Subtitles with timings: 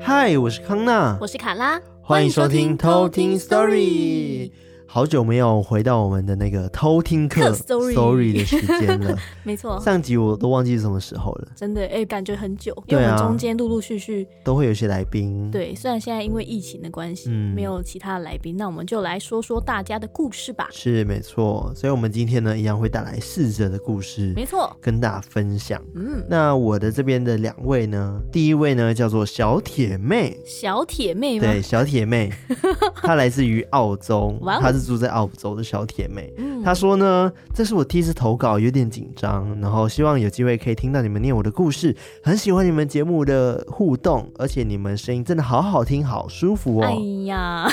[0.00, 4.50] 嗨，我是康娜，我是卡拉，欢迎收听偷听 Story。
[4.86, 20.66] 好久没有回到我们的那个偷听课 story 的时间了， 没错，上集我都忘记是什么时候了，真的哎、欸，感觉很久，因为我们中间陆陆续续都会有些来宾，对，虽然现在因为疫情的关系，嗯，没有其他的来宾，那我们就来说说大家的故事吧。
[20.72, 25.80] 是没错，所以我们今天呢，一样会带来逝者的故事，没错，跟大家分享。
[25.94, 31.46] 嗯，那我的这边的两位呢，第一位呢叫做小铁妹，小铁妹吗？
[31.46, 32.32] 对，小铁妹，
[33.02, 34.82] 她来自于澳洲，她是。
[34.82, 46.84] 住在澳洲的小铁妹，嗯，她说呢，这是我第一次投稿，有点紧张，然后希望有机会可以听到你们念我的故事，很喜欢你们节目的互动，而且你们声音真的好好听，好舒服哦。
[46.84, 46.94] 哎
[47.26, 47.68] 呀，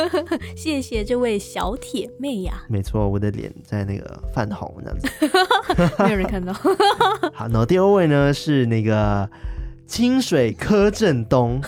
[0.56, 2.62] 谢谢这位小铁妹呀。
[2.68, 5.08] 没错，我的脸在那个泛红这样子，
[6.04, 6.52] 没有人看到。
[7.32, 9.28] 好，然后第二位呢是那个
[9.86, 11.60] 清水柯震东。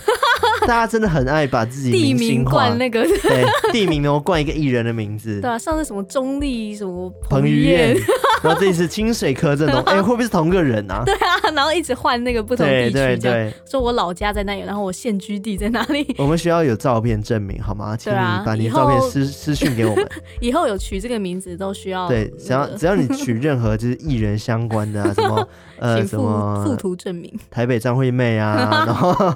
[0.67, 5.39] 大家真的很爱把自己地名冠那个，对，地名后冠一个艺人的名字。
[5.41, 7.95] 对啊，上次什么中立什么彭于晏，
[8.43, 11.03] 然后这一次清水柯震东， 哎、欸，会不会是同个人啊？
[11.05, 16.15] 对啊，然后一直换那个不同地区，对对对，说我老家在那里，然后我现居地在哪里？
[16.17, 17.95] 我们需要有照片证明好吗？
[17.95, 20.07] 请你把你的照片私私讯给我们。
[20.41, 25.47] 以后有取这个名字都需要、那个，对，只要只要你取任何就是艺人相关的啊，什么
[25.79, 29.33] 呃什么附图证明，台北张惠妹啊，然后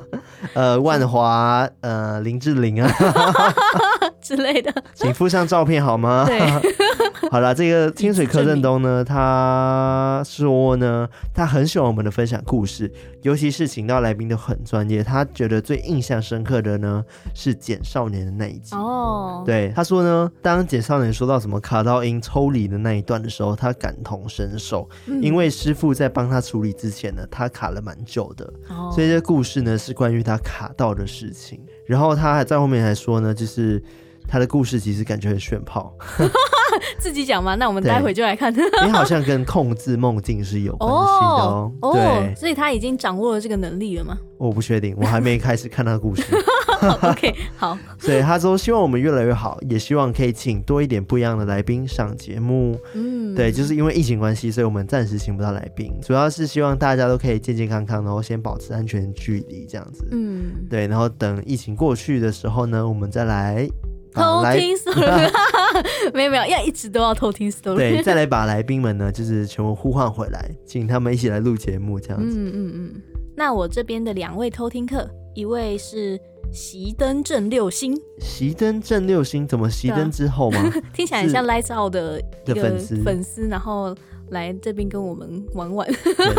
[0.53, 1.18] 呃万华。
[1.19, 2.89] 华呃林志玲啊。
[4.29, 6.23] 之类的，请附上照片好吗？
[6.27, 6.39] 对，
[7.31, 12.91] 好了，这个清水柯震东呢，他说呢，他很喜欢我们的分享故事，
[13.23, 15.03] 尤其是请到来宾都很专业。
[15.03, 19.41] 他觉得最印象深刻的呢是简少年的那一集哦。
[19.43, 31.59] 对，他说呢，当简少年说到什么卡到音抽离的那一段的时候，他感同身受，嗯、因为师傅在帮他处理之前呢，他卡了蛮久的，哦、所以这故事呢是关于他卡到的事情。
[31.87, 33.81] 然后他还在后面还说呢，就是。
[34.29, 35.93] 他的故事其实感觉很炫炮，
[36.99, 37.55] 自己讲吗？
[37.55, 38.53] 那我们待会就来看。
[38.85, 41.71] 你好像跟控制梦境是有关系的哦。
[41.81, 44.17] 哦对哦，所以他已经掌握了这个能力了吗？
[44.37, 46.23] 我不确定，我还没开始看他的故事。
[47.01, 47.77] OK，好。
[47.97, 52.79] 所以他说希望我们越来越好，也希望可以请多一点不一样的来宾上节目。
[52.93, 60.07] 嗯，对，就是因为疫情关系，所以我们暂时请不到来宾，主要是希望大家都可以健健康康，然后先保持安全距离这样子。
[60.11, 63.67] 嗯，对，然后等疫情过去的时候呢，我们再来。
[64.13, 65.31] 偷听 story，
[66.13, 67.75] 没有没有，要一直都要偷听 story。
[67.75, 72.37] 对，再来把来宾们呢，就是全部呼唤回来，请他们一起来录节目，这样子。
[72.37, 73.01] 嗯嗯嗯。
[73.35, 76.19] 那我这边的两位偷听客，一位是
[76.51, 77.95] 熄灯正六星。
[78.19, 80.71] 熄灯正六星，怎么熄灯之后吗？
[80.93, 83.95] 听起来很像 Lights Out 的一个粉丝，粉丝，然后。
[84.31, 85.87] 来这边跟我们玩玩，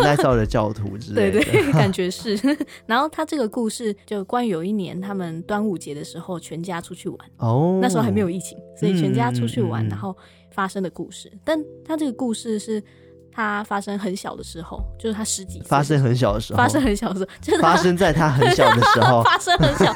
[0.03, 2.39] 耐造的教徒之类的，对 对， 感觉是。
[2.87, 10.17] 然后他这个故事就关于有一年他们端午节的时候全家出去玩，哦，那时候还没有疫情，所以全家出去玩，然后
[10.51, 11.31] 发生的故事。
[11.45, 12.83] 但他这个故事是。
[13.33, 15.69] 他发生很小的时候，就是他十几岁。
[15.69, 19.23] 发生很小的时候，发生很小的时候，就是发生在他很小的时候。
[19.25, 19.93] 发生很小，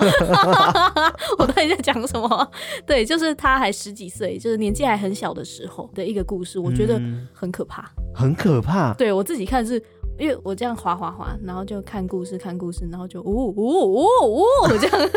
[1.39, 2.51] 我到底在讲什么？
[2.87, 7.01] 对，就是他还十几岁，就是年纪还很小的时候的一个故事，我觉得
[7.33, 8.95] 很可怕，嗯、很可怕。
[8.95, 9.83] 对我自己看是，
[10.19, 15.11] 因为我这样滑滑滑，然后就看故事，看故事，然后就呜呜呜呜 这样，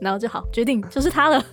[0.00, 1.44] 然后就好决定就是他了。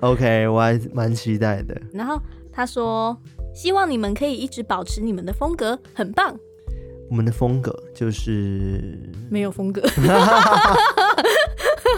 [0.00, 1.80] OK，我还蛮期待的。
[1.92, 2.20] 然后
[2.52, 3.16] 他说。
[3.54, 6.38] 希望你们可以一直保持你们的风格，很棒。
[7.08, 9.82] 我们的风格就是没有风格。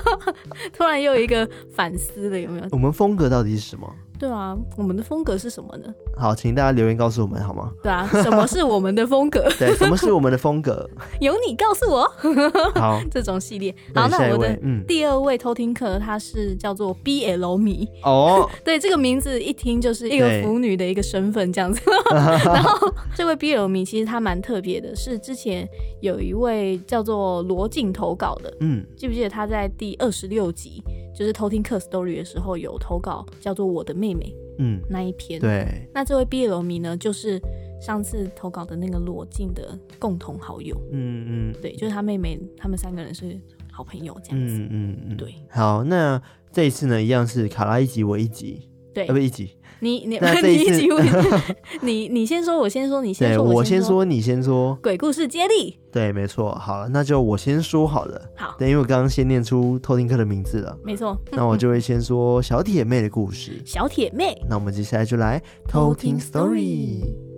[0.73, 2.67] 突然又有一个反思了，有没有？
[2.73, 3.93] 我们风格到底是什么？
[4.23, 5.93] 对啊，我们的风格是什么呢？
[6.17, 7.73] 好，请大家留言告诉我们好吗？
[7.83, 9.51] 对啊，什么是我们的风格？
[9.59, 10.89] 对，什么是我们的风格？
[11.19, 12.09] 由你告诉我。
[12.79, 13.75] 好，这种系列。
[13.93, 14.57] 好，那我的
[14.87, 18.49] 第二位偷听客，他是叫做 BL 迷哦。
[18.65, 21.81] 对，这个名字一听就是一个腐女的一个身份这样子。
[22.13, 25.69] 然后这位 BL 迷其实他蛮特别的，是之前
[26.01, 28.57] 有一位叫做罗静投稿的。
[28.61, 30.81] 嗯，记不记得他在第二十六集
[31.15, 34.35] 就是偷听客 story 的时候有投稿，叫做我的妹妹。
[34.59, 37.41] 嗯，那一篇对，那这位毕业罗迷呢，就是
[37.81, 40.77] 上次投稿的那个罗晋的共同好友。
[40.93, 44.59] 嗯嗯，对，就是他妹妹，他们三个人是好朋友这样子。
[44.59, 45.35] 嗯嗯嗯，对。
[45.49, 46.21] 好，那
[46.53, 49.51] 这一次呢，一样是卡拉一集，我一集，对，不一集。
[49.81, 50.89] 你你 你一集，
[51.83, 54.79] 你你先说，我先说，你先说，我先说，你先说。
[54.83, 55.77] 鬼故事接力。
[55.91, 56.55] 对，没错。
[56.55, 58.21] 好了，那就我先说好了。
[58.37, 60.79] 好，对，因为我刚刚先念出偷听客的名字了。
[60.85, 61.19] 没错。
[61.33, 63.61] 那我就会先说小铁妹的故事。
[63.67, 64.37] 小铁妹。
[64.49, 67.32] 那我们接下来就来偷听 story。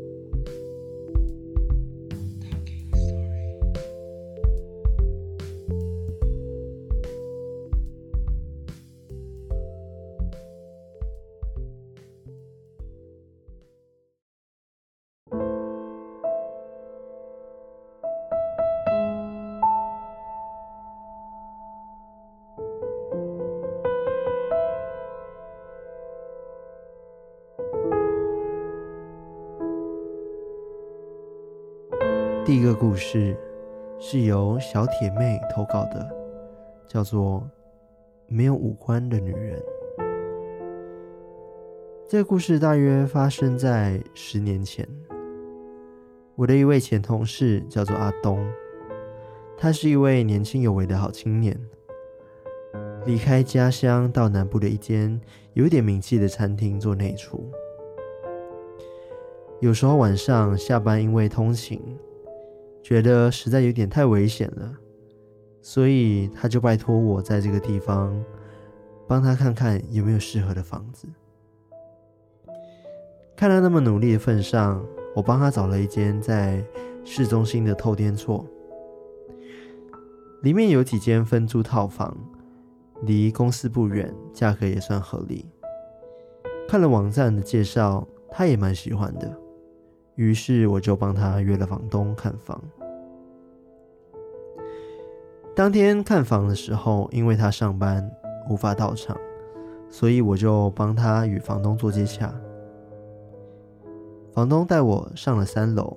[32.45, 33.35] 第一个故事
[33.99, 36.07] 是由小铁妹投稿的，
[36.87, 37.41] 叫做
[38.27, 39.59] 《没有五官的女人》。
[42.07, 44.87] 这个故事大约发生在十年前。
[46.35, 48.47] 我的一位前同事叫做阿东，
[49.57, 51.59] 他是一位年轻有为的好青年。
[53.07, 55.19] 离开家乡到南部的一间
[55.55, 57.51] 有点名气的餐厅做内厨。
[59.61, 61.81] 有时候晚上下班，因为通勤，
[62.85, 64.71] 觉得实在有点太危险了，
[65.63, 68.15] 所以他就拜托我在这个地方
[69.09, 71.09] 帮他看看有没有适合的房子。
[73.35, 74.85] 看他那么努力的份上，
[75.17, 76.63] 我帮他找了一间在
[77.05, 78.47] 市中心的透天厝，
[80.43, 82.15] 里面有几间分租套房，
[83.01, 85.47] 离公司不远，价格也算合理。
[86.69, 89.44] 看了网站的介绍，他也蛮喜欢的。
[90.17, 92.61] 于是我就帮他约了房东看房。
[95.57, 98.11] 当天看房的时候，因为他上班
[98.51, 99.17] 无法到场，
[99.89, 102.35] 所以我就帮他与房东做接洽。
[104.33, 105.97] 房东带我上了三楼，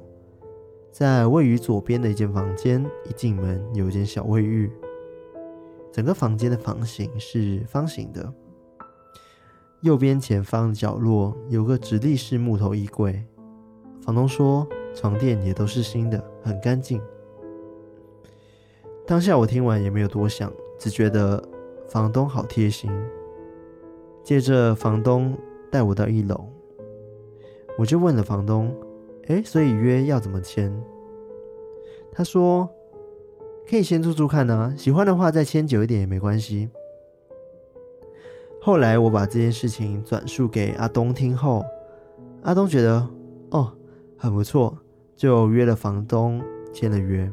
[0.91, 4.71] 在位于左边的一间房间，一进门有一间小卫浴。
[5.91, 8.31] 整个房间的房型是方形的，
[9.81, 13.25] 右边前方的角落有个直立式木头衣柜。
[14.07, 14.65] 房东说，
[14.95, 17.01] 床垫也都是新的，很干净。
[19.05, 20.49] 当下我听完也没有多想，
[20.79, 21.43] 只觉得
[21.89, 22.89] 房东好贴心。
[24.23, 25.37] 接着房东
[25.69, 26.47] 带我到一楼，
[27.77, 28.73] 我就问了房东
[29.27, 30.73] ：“哎，所以约要怎么签？”
[32.09, 32.69] 他说
[33.69, 36.69] ：“可以先住住看啊，喜欢的话再签久一点也没关系。”
[38.63, 41.65] 后来我把这件事情转述给阿东听后，
[42.43, 43.05] 阿东觉得
[43.49, 43.73] 哦。
[44.17, 44.75] 很不错，
[45.15, 46.43] 就约了房东
[46.73, 47.31] 签了约。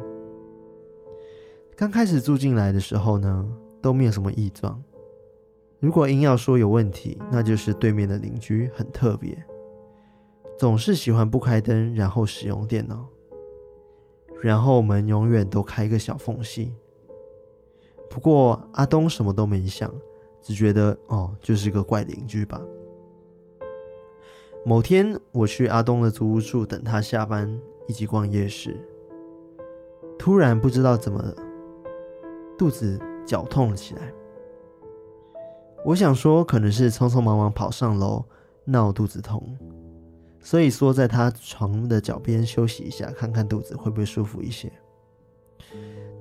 [1.75, 3.49] 刚开始住进来的时候呢，
[3.81, 4.81] 都没有什么异状。
[5.81, 9.37] 如果硬要说有问题，那就是对面的邻居很特别，
[10.59, 13.07] 总是喜欢不开灯，然后使用电脑，
[14.43, 16.73] 然后门永远都开一个小缝隙。
[18.09, 19.93] 不过阿东什么都没想，
[20.41, 22.61] 只觉得哦，就是个怪邻居吧。
[24.67, 28.75] 某天，我去阿东的租屋处等他下班，一起逛夜市。
[30.19, 31.35] 突然不知道怎么了，
[32.57, 34.11] 肚子绞痛了起来。
[35.85, 38.25] 我想说，可能是匆匆忙忙跑上楼
[38.65, 39.55] 闹肚子痛，
[40.41, 44.73] 所以缩在他床的脚边休息一下，看看肚子会不会舒服一些。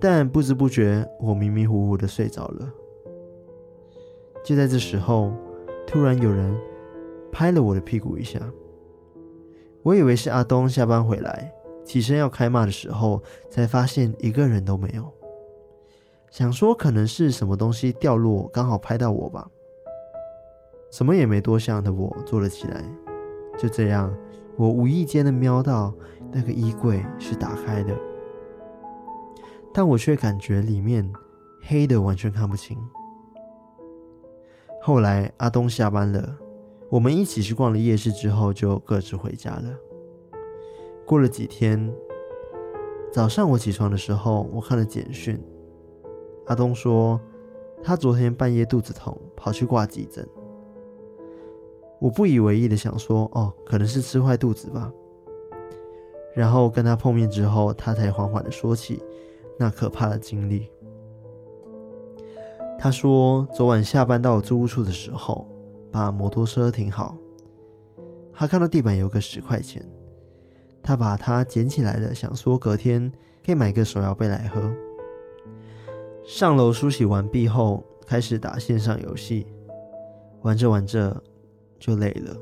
[0.01, 2.69] 但不知不觉，我迷迷糊糊的睡着了。
[4.43, 5.31] 就在这时候，
[5.87, 6.53] 突然有人。
[7.33, 8.39] 拍了我的屁股一下，
[9.81, 11.51] 我以为是阿东下班回来，
[11.83, 15.11] 起身要开骂的时候，才发现一个人都没有。
[16.29, 19.49] 想说可能是什么东西掉落，刚好拍到我吧。
[20.91, 22.83] 什么也没多想的我坐了起来。
[23.57, 24.15] 就这样，
[24.55, 25.91] 我无意间的瞄到
[26.31, 27.97] 那个衣柜是打开的，
[29.73, 31.11] 但我却感觉里面
[31.63, 32.77] 黑的完全看不清。
[34.81, 36.37] 后来阿东下班了。
[36.93, 39.75] 我们一起去逛了夜市之后，就各自回家了。
[41.07, 41.91] 过了几天，
[43.11, 45.43] 早上我起床的时候，我看了简讯。
[46.45, 47.19] 阿东说，
[47.81, 50.23] 他昨天半夜肚子痛，跑去挂急诊。
[51.99, 54.93] 我不以为意的想说，哦，可能是吃坏肚子吧。
[56.35, 59.01] 然后跟他碰面之后，他才缓缓的说起
[59.57, 60.69] 那可怕的经历。
[62.77, 65.49] 他说，昨晚下班到我租屋处的时候。
[65.93, 67.15] 把摩托车停好，
[68.33, 69.87] 他看到地板有个十块钱，
[70.81, 73.11] 他把它捡起来了，想说隔天
[73.45, 74.73] 可以买个手摇杯来喝。
[76.25, 79.45] 上楼梳洗完毕后，开始打线上游戏，
[80.41, 81.21] 玩着玩着
[81.77, 82.35] 就累了，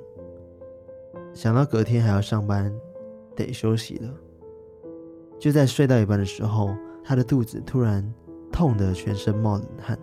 [1.33, 2.73] 想到隔天还要上班，
[3.35, 4.09] 得休息了。
[5.37, 8.01] 就在睡到一半的时候，他的肚子突然
[8.49, 9.99] 痛得全身冒冷汗，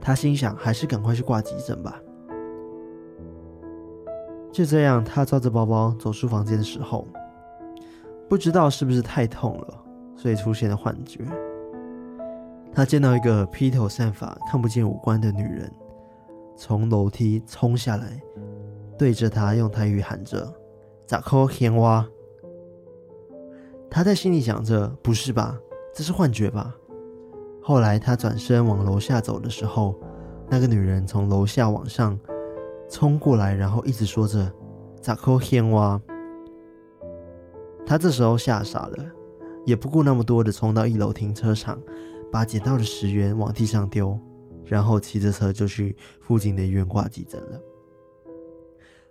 [0.00, 2.00] 他心想还是赶快去挂急诊吧。
[4.52, 7.06] 就这样，他抓着包包走出房间的时候，
[8.28, 9.84] 不知道是不是太痛了，
[10.16, 11.20] 所以出现了幻觉。
[12.72, 15.70] 他见到一个披头散发、看不见五官的女人
[16.56, 18.20] 从楼梯冲下来，
[18.98, 20.50] 对着他用台语喊着
[21.06, 22.06] “咋抠天蛙”。
[23.90, 25.58] 他在心里想着：“不是吧，
[25.94, 26.74] 这是幻觉吧？”
[27.62, 29.94] 后来他转身往楼下走的时候，
[30.48, 32.18] 那个女人从楼下往上。
[32.88, 34.52] 冲过来，然后一直说着
[35.00, 36.00] “咋抠天蛙”。
[37.86, 39.04] 他这时候吓傻了，
[39.64, 41.80] 也不顾那么多的冲到一楼停车场，
[42.32, 44.18] 把捡到的十元往地上丢，
[44.64, 47.60] 然后骑着车就去附近的医院挂急诊了。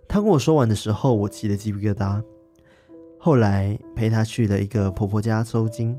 [0.08, 2.22] 他跟我说完的时候，我气得鸡皮疙瘩。
[3.18, 5.98] 后来陪他去了一个婆婆家收惊，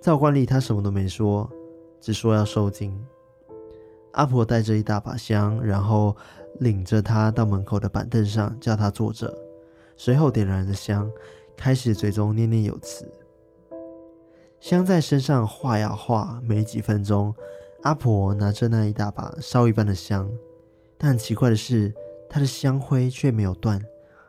[0.00, 1.50] 照惯例他什么都没说，
[2.00, 2.98] 只说要收惊。
[4.12, 6.16] 阿婆带着一大把香，然后
[6.58, 9.32] 领着他到门口的板凳上，叫他坐着，
[9.96, 11.10] 随后点燃了香。
[11.56, 13.06] 开始嘴中念念有词，
[14.60, 17.34] 香在身上画呀画，没几分钟，
[17.82, 20.30] 阿婆拿着那一大把烧一半的香，
[20.96, 21.92] 但奇怪的是，
[22.30, 23.78] 她的香灰却没有断，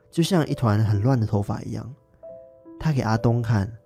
[0.10, 1.96] 就像一团很乱的头发一样。
[2.78, 3.78] 她给阿东看，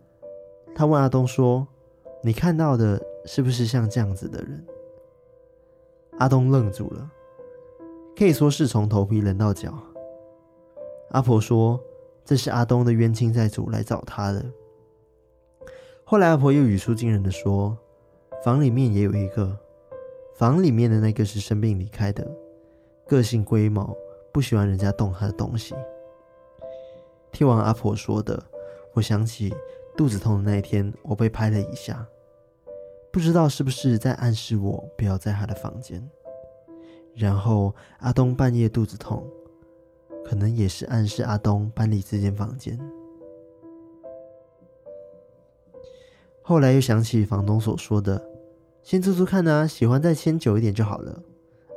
[0.74, 1.68] 她问阿东说
[2.24, 4.66] ：“你看到的是不是像这样子的人？”
[6.18, 7.12] 阿东愣住了，
[8.18, 9.74] 可以说是从头皮冷到脚。
[11.12, 11.80] 阿婆说。
[12.28, 14.44] 这是阿东的冤亲债主来找他的。
[16.04, 17.78] 后来阿婆又语出惊人的说
[18.44, 19.56] ：“房里面也有一个，
[20.36, 22.28] 房里面的那个是生病离开的，
[23.08, 23.96] 个性龟毛，
[24.34, 25.76] 不喜欢人家动他的东西。”
[27.32, 28.44] 听完阿婆说的，
[28.94, 29.54] 我想起
[29.96, 32.08] 肚子痛的那一天，我被拍了一下，
[33.12, 36.10] 不知道是不是在暗示我不要在他的房间。
[37.16, 39.26] 然后阿东半夜肚子痛。
[40.28, 42.80] 可能也是暗示阿东搬离这间房间。
[46.42, 48.20] 后来又想起房东所说的
[48.82, 51.22] ：“先住住看啊，喜欢再签久一点就好了。”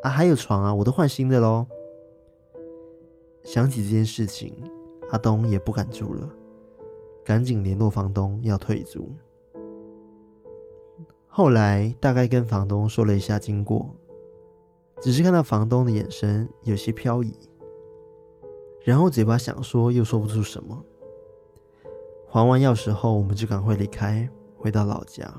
[0.03, 1.67] 啊，还有床啊，我都换新的喽。
[3.45, 4.55] 想起这件事情，
[5.11, 6.27] 阿东也不敢住了，
[7.23, 9.13] 赶紧联络房东要退租。
[11.27, 13.95] 后来大概跟房东说了一下经过，
[15.01, 17.33] 只是看到房东的眼神有些飘移。
[18.85, 20.85] 然后嘴巴想说，又说不出什么。
[22.29, 25.33] 还完钥匙后，我们就赶快离开，回到老家。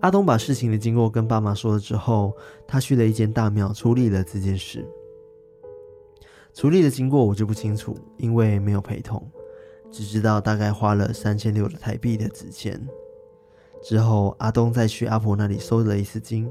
[0.00, 2.32] 阿东把事情的经过跟爸妈说了之后，
[2.66, 4.86] 他去了一间大庙处理了这件事。
[6.54, 9.26] 处理的经过我就不清楚，因为没有陪同，
[9.90, 12.80] 只知道大概花了三千六的台币的纸钱。
[13.82, 16.50] 之后，阿东再去阿婆那里收了一次金，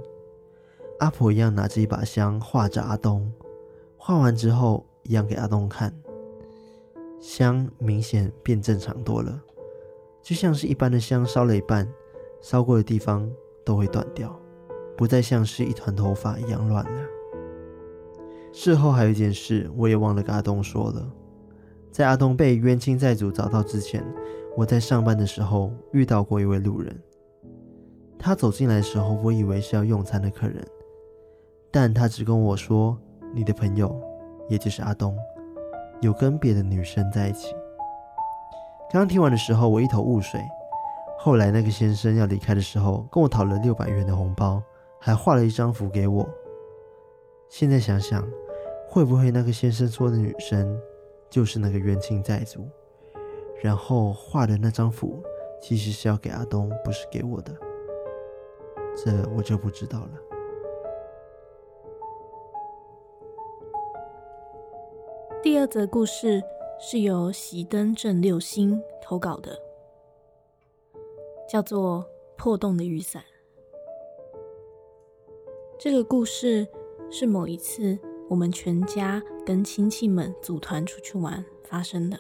[1.00, 3.32] 阿婆一样拿着一把香画着阿东，
[3.98, 4.86] 画完之后。
[5.10, 5.94] 一样给阿东看，
[7.18, 9.42] 香明显变正常多了，
[10.22, 11.88] 就像是一般的香烧了一半，
[12.42, 13.26] 烧过的地方
[13.64, 14.38] 都会断掉，
[14.98, 17.02] 不再像是一团头发一样乱了。
[18.52, 21.10] 事后还有一件事，我也忘了跟阿东说了，
[21.90, 24.06] 在阿东被冤亲债主找到之前，
[24.58, 26.94] 我在上班的时候遇到过一位路人，
[28.20, 30.68] 他走进来的时候，我以为是要用餐的客人，
[31.80, 32.98] 但他只跟我说
[33.36, 33.96] ：“你的朋友。”
[34.50, 35.16] 也就是阿东，
[36.02, 37.52] 有跟别的女生在一起。
[38.90, 40.42] 刚刚听完的时候，我一头雾水。
[41.20, 44.60] 后来那个先生要离开的时候，跟我讨了六百元的红包，
[45.00, 46.28] 还画了一张符给我。
[47.48, 48.28] 现在想想，
[48.90, 50.82] 会不会那个先生说的女生
[51.30, 52.68] 就是那个冤亲债主？
[53.62, 55.22] 然后画的那张符
[55.62, 57.54] 其实是要给阿东，不是给我的。
[58.96, 60.10] 这我就不知道了。
[65.44, 66.42] 第二则故事
[66.80, 69.58] 是由熄灯正六星投稿的，
[71.48, 72.04] 叫做
[72.36, 73.22] 《破洞的雨伞》。
[75.78, 76.68] 这个故事
[77.12, 82.20] 是某一次我们全家跟亲戚们组团出去玩发生的。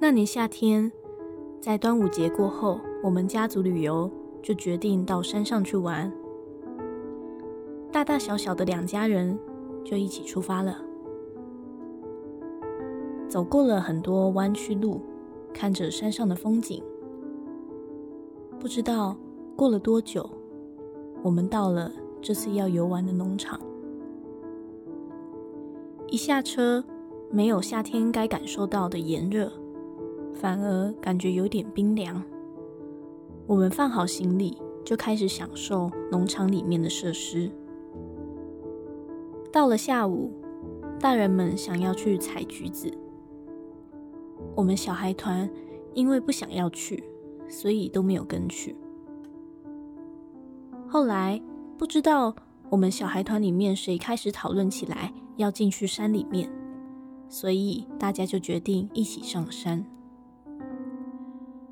[0.00, 0.90] 那年夏天，
[1.60, 4.10] 在端午节过后，我们家族旅游
[4.42, 6.12] 就决定到山上去玩，
[7.92, 9.38] 大大小小的两家人
[9.84, 10.82] 就一起出发了。
[13.36, 14.98] 走过了很多弯曲路，
[15.52, 16.82] 看着山上的风景，
[18.58, 19.14] 不知道
[19.54, 20.26] 过了多久，
[21.22, 23.60] 我们到了这次要游玩的农场。
[26.08, 26.82] 一下车，
[27.30, 29.52] 没有夏天该感受到的炎热，
[30.32, 32.22] 反而感觉有点冰凉。
[33.46, 37.50] 我们放好行李，就开始享受农场里面的设施。
[39.52, 40.30] 到了下午，
[40.98, 42.90] 大人们想要去采橘子。
[44.54, 45.48] 我们小孩团
[45.94, 47.02] 因为不想要去，
[47.48, 48.76] 所以都没有跟去。
[50.88, 51.40] 后来
[51.76, 52.34] 不知道
[52.70, 56.50] 我们小孩团里面谁开始讨论起来要进去山里面，
[57.28, 59.84] 所以大家就决定一起上山。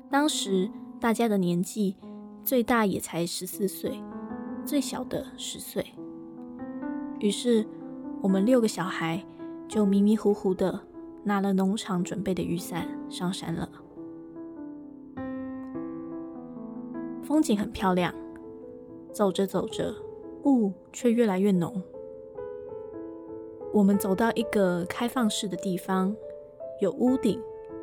[0.09, 1.95] 当时大家的年纪
[2.43, 3.99] 最大也才十四岁，
[4.65, 5.85] 最小的十岁。
[7.19, 7.65] 于是
[8.21, 9.23] 我们六个小孩
[9.67, 10.79] 就迷迷糊糊的。
[11.25, 13.67] 拿了农场准备的雨伞上山了。
[17.23, 18.13] 风景很漂亮，
[19.11, 19.91] 走着走着，
[20.43, 21.81] 雾却越来越浓。
[23.73, 26.15] 我们走到一个开放式的地方，
[26.79, 27.41] 有屋顶，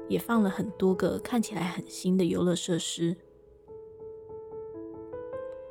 [0.09, 3.17] 也放了很多个看起来很新的游乐设施。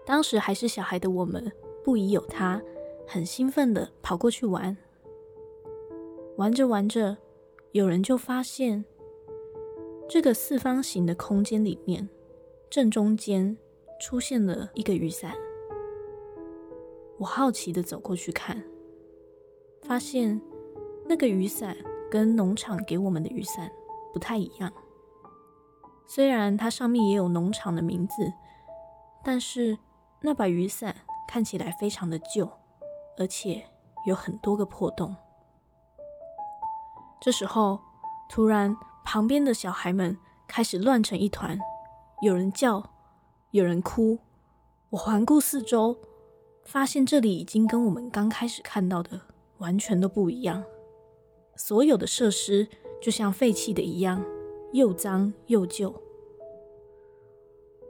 [0.06, 1.50] 当时还是小孩的我们，
[1.82, 2.62] 不疑有他，
[3.08, 4.76] 很兴奋的跑过去玩。
[6.36, 7.18] 玩着玩着，
[7.74, 8.84] 有人就发现
[10.10, 12.10] 这个四方形的空间里面，
[12.70, 13.58] 正中间
[13.98, 15.34] 出现了一个雨伞。
[17.18, 18.62] 我好奇地走过去看，
[19.84, 20.42] 发现
[21.08, 21.78] 那个雨伞
[22.10, 23.72] 跟农场给我们的雨伞
[24.12, 24.72] 不太一样。
[26.06, 28.34] 虽然它上面也有农场的名字，
[29.24, 29.78] 但是
[30.22, 30.94] 那把雨伞
[31.26, 32.50] 看起来非常的旧，
[33.18, 33.64] 而且
[34.06, 35.16] 有很多个破洞。
[37.22, 37.80] 这时候，
[38.28, 38.76] 突然
[39.06, 41.56] 旁边的小孩们开始乱成一团，
[42.24, 42.84] 有人叫，
[43.52, 44.18] 有人哭。
[44.90, 45.96] 我环顾四周，
[46.66, 49.22] 发现这里已经跟我们刚开始看到的
[49.60, 50.64] 完全都不一样。
[51.56, 52.68] 所有的设施
[53.00, 54.26] 就像废弃的一样，
[54.74, 55.94] 又脏又旧。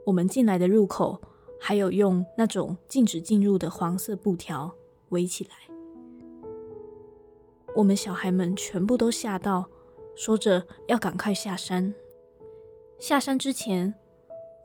[0.05, 1.21] 我们进来的入口
[1.57, 4.75] 还有用那种禁止进入的黄色布条
[5.09, 5.70] 围起来。
[7.73, 9.69] 我们小孩们全部都吓到，
[10.15, 11.93] 说着要赶快下山。
[12.99, 13.93] 下山之前，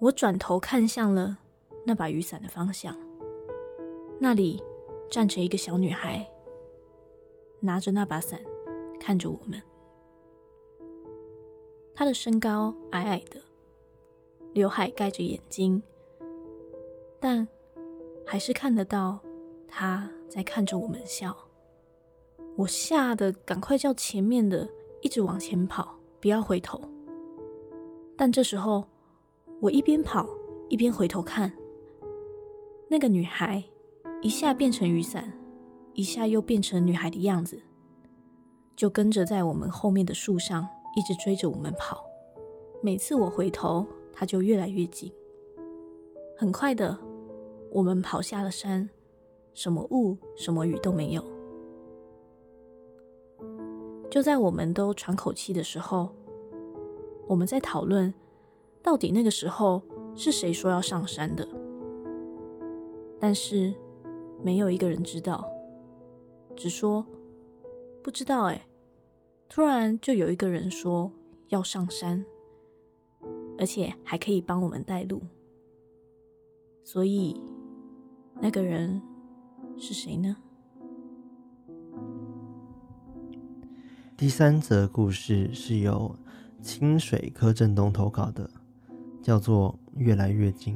[0.01, 1.38] 我转头看向了
[1.85, 2.97] 那把雨伞的方向，
[4.19, 4.62] 那里
[5.09, 6.29] 站着一个小女孩，
[7.61, 8.40] 拿着那把伞，
[8.99, 9.62] 看着我们。
[11.95, 13.40] 她的身高矮矮的，
[14.53, 15.81] 刘海盖着眼睛，
[17.21, 17.47] 但
[18.27, 19.21] 还是看得到
[19.69, 21.46] 她在看着我们笑。
[22.57, 24.69] 我吓得赶快叫前面的
[25.03, 26.81] 一直往前跑，不要回头。
[28.16, 28.85] 但这时候，
[29.61, 30.27] 我一边跑
[30.71, 31.53] 一边回头看，
[32.88, 33.62] 那个女孩
[34.23, 35.31] 一下变成雨伞，
[35.92, 37.61] 一下又变成女孩的样子，
[38.75, 40.66] 就跟着在我们后面的树上
[40.97, 42.03] 一直追着我们跑。
[42.81, 45.12] 每次我回头，她就越来越近。
[46.38, 46.99] 很快的，
[47.71, 48.88] 我们跑下了山，
[49.53, 51.36] 什么雾，什么雨都没有。
[54.16, 56.09] 就在我们都喘口气的时候，
[57.26, 58.14] 我们在讨论，
[58.83, 59.83] 到底那个时候
[60.14, 61.46] 是谁说要上山的？
[63.20, 63.74] 但是
[64.42, 65.46] 没有一个人知道，
[66.57, 67.05] 只说
[68.02, 68.44] 不知道。
[68.44, 68.66] 哎，
[69.50, 71.12] 突然就有一个人说
[71.48, 72.24] 要上山，
[73.59, 75.20] 而且还可以帮我们带路。
[76.83, 77.38] 所以
[78.40, 79.02] 那个人
[79.76, 80.35] 是谁呢？
[84.18, 86.16] 第三则故事是由
[86.62, 88.48] 清水柯震东投稿的，
[89.20, 90.74] 叫做《越来越近》。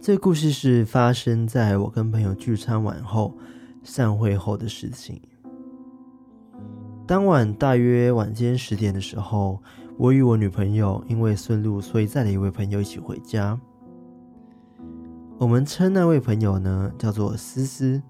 [0.00, 3.36] 这故事是发生在我跟朋友聚餐完后
[3.82, 5.20] 散会后的事情。
[7.06, 9.62] 当晚大约晚间十点的时候，
[9.98, 13.60] 我与我女朋友因为顺路，所以载了一位朋友一起回家。
[15.36, 18.02] 我们称那位朋友呢叫做思思。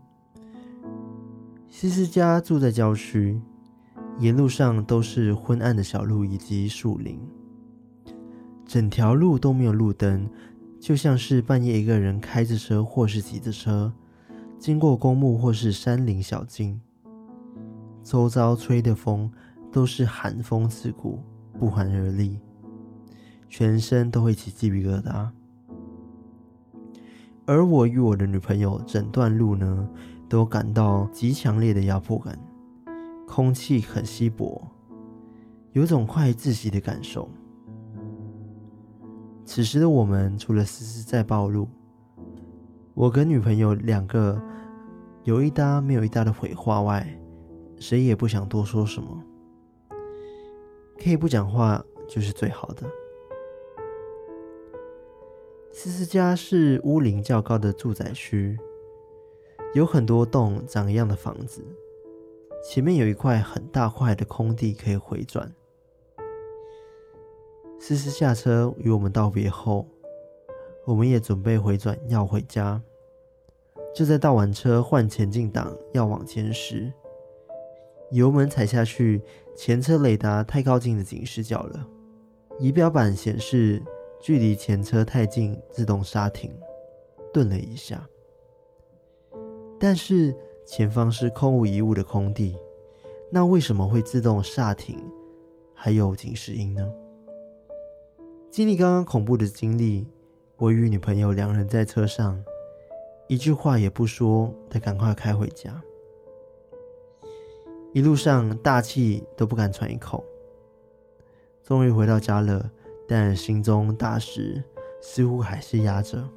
[1.71, 3.41] 西斯家住在郊区，
[4.19, 7.17] 沿路上都是昏暗的小路以及树林，
[8.67, 10.29] 整条路都没有路灯，
[10.81, 13.93] 就像是半夜一个人开着车或是骑着车，
[14.59, 16.81] 经过公墓或是山林小径，
[18.03, 19.31] 周遭吹的风
[19.71, 21.21] 都是寒风刺骨，
[21.57, 22.41] 不寒而栗，
[23.49, 25.31] 全身都会起鸡皮疙瘩。
[27.47, 29.89] 而我与我的女朋友整段路呢，
[30.31, 32.39] 都感到极强烈的压迫感，
[33.27, 34.65] 空气很稀薄，
[35.73, 37.29] 有种快窒息的感受。
[39.45, 41.69] 此时的我们除了思思在暴露，
[42.95, 44.41] 我跟女朋友两个
[45.25, 47.05] 有一搭没有一搭的回话外，
[47.81, 49.25] 谁也不想多说什么。
[51.03, 52.87] 可以不讲话就是最好的。
[55.73, 58.57] 思思家是屋龄较高的住宅区。
[59.73, 61.65] 有很多栋长一样的房子，
[62.65, 65.55] 前面有一块很大块的空地可以回转。
[67.79, 69.87] 思思下车与我们道别后，
[70.85, 72.83] 我们也准备回转要回家。
[73.95, 76.93] 就在倒完车换前进档要往前时，
[78.11, 79.23] 油门踩下去，
[79.55, 81.87] 前车雷达太靠近的警示角了，
[82.59, 83.81] 仪表板显示
[84.21, 86.53] 距离前车太近，自动刹停，
[87.33, 88.05] 顿了一下。
[89.81, 92.55] 但是前方是空无一物的空地，
[93.31, 95.03] 那为什么会自动刹停，
[95.75, 96.87] 还有警示音呢？
[98.51, 100.07] 经历刚刚恐怖的经历，
[100.59, 102.45] 我与女朋友两人在车上，
[103.27, 105.83] 一句话也不说的赶快开回家。
[107.95, 110.23] 一路上大气都不敢喘一口。
[111.65, 112.71] 终于回到家了，
[113.09, 114.63] 但心中大石
[115.01, 116.29] 似乎还是压着，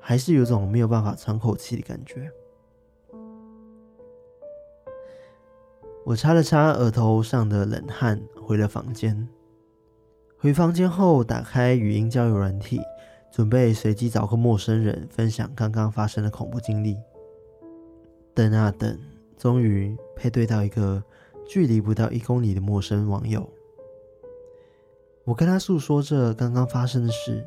[0.00, 2.28] 还是有种没有办法喘口气的感觉。
[6.08, 9.28] 我擦了擦额头上的冷汗，回了房间。
[10.38, 12.80] 回房间后，打开语音交友软体，
[13.30, 16.96] 准备随机找个陌生人分享刚刚发生的恐怖经历。
[18.32, 18.98] 等啊等，
[19.36, 21.04] 终于配对到一个
[21.46, 23.46] 距离不到一公里的陌生网友。
[25.24, 27.46] 我跟他诉说着刚刚发生的事，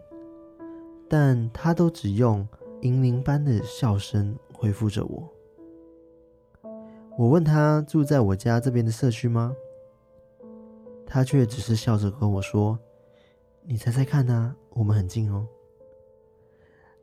[1.09, 2.47] 但他都只用
[2.81, 5.27] 银铃般的笑声回复着我。
[7.17, 9.55] 我问他住在我家这边的社区吗？
[11.05, 12.79] 他却只是笑着跟我说
[13.67, 15.45] ：“你猜猜看啊，我们很近哦。”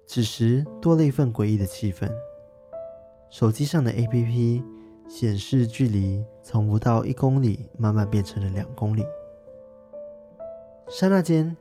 [0.06, 2.10] 此时多了一份诡异的气氛。
[3.28, 4.64] 手机上的 APP
[5.06, 9.04] 显示距离从不到一公里慢慢变成了两公里。
[10.88, 11.54] 刹那间，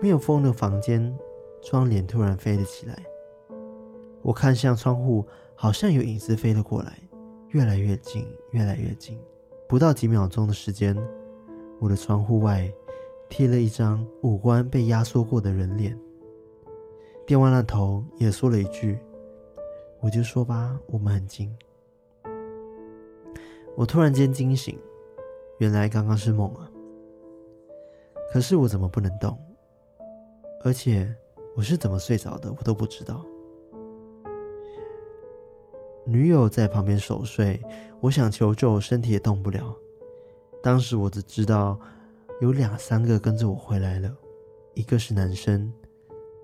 [0.00, 1.12] 没有风的房间
[1.60, 2.96] 窗帘突然飞了起来。
[4.22, 6.96] 我看向窗户，好像有影子飞了过来，
[7.50, 9.18] 越来越近，越来越近。
[9.66, 10.96] 不到几秒钟的时间，
[11.78, 12.70] 我的窗户外
[13.28, 15.98] 贴了一张五官被压缩过的人脸。
[17.26, 18.98] 电话那头也说了一句
[20.00, 21.54] ：“我就说吧，我们很近。”
[23.76, 24.78] 我突然间惊醒，
[25.58, 26.70] 原来刚刚是梦啊。
[28.32, 29.38] 可是我怎么不能动？
[30.64, 31.14] 而且
[31.54, 33.24] 我是怎么睡着的，我都不知道。
[36.10, 37.60] 女友在旁边守睡，
[38.00, 39.76] 我想求救，身体也动不了。
[40.62, 41.78] 当时我只知道
[42.40, 44.10] 有两三个跟着我回来了，
[44.72, 45.70] 一个是男生，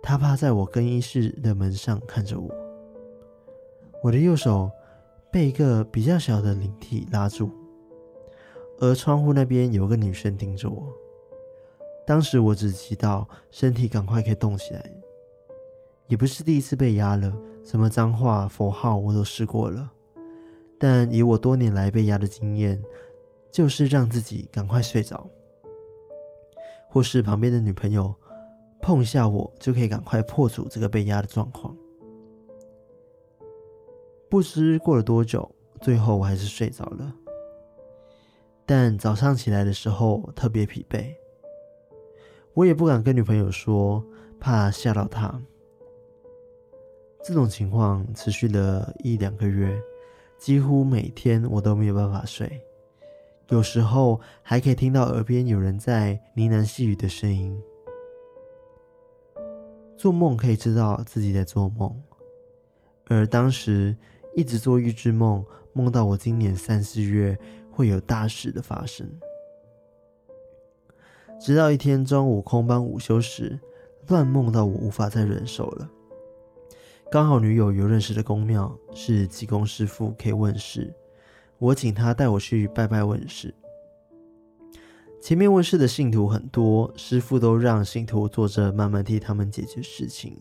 [0.03, 2.55] 他趴在我更衣室的门上看着我。
[4.03, 4.71] 我的右手
[5.33, 7.51] 被一个比较小的灵体拉住，
[8.81, 10.93] 而窗户那边有个女生盯着我。
[12.07, 14.91] 当时我只祈祷身体赶快可以动起来，
[16.07, 17.33] 也不是第一次被压了，
[17.65, 19.91] 什么脏话、佛号我都试过了，
[20.79, 22.83] 但以我多年来被压的经验，
[23.51, 25.27] 就是让自己赶快睡着，
[26.89, 28.15] 或是旁边的女朋友
[28.83, 31.75] 碰一下我，就可以赶快破除这个被压的状况。
[34.29, 37.15] 不知过了多久，最后我还是睡着了，
[38.67, 41.15] 但早上起来的时候特别疲惫。
[42.53, 44.05] 我也不敢跟女朋友说，
[44.39, 45.41] 怕吓到她。
[47.27, 49.75] 这种情况持续了一两个月，
[50.37, 52.61] 几乎每天我都没有办法睡，
[53.49, 57.59] 有时候还可以听到耳边有人在呢喃细语的声音。
[59.97, 61.99] 做梦可以知道自己在做梦，
[63.07, 63.97] 而当时
[64.37, 67.39] 一直做预知梦，梦到我今年三四月
[67.71, 69.11] 会有大事的发生。
[71.41, 73.59] 直到一天中午空班午休时，
[74.09, 75.89] 乱梦到我无法再忍受了。
[77.11, 80.93] 刚好女友有认识的公庙是济公师傅可以问事，
[81.59, 83.55] 我请他带我去拜拜问事。
[85.21, 90.37] 前面问事的信徒很多，师傅都让信徒坐着慢慢替他们解决事情。